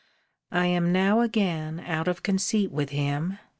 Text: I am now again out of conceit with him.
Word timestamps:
I 0.51 0.65
am 0.65 0.91
now 0.91 1.19
again 1.21 1.79
out 1.85 2.07
of 2.07 2.23
conceit 2.23 2.71
with 2.71 2.89
him. 2.89 3.37